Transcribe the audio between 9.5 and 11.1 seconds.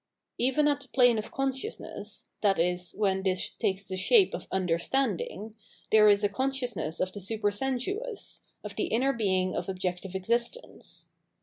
of objective existence.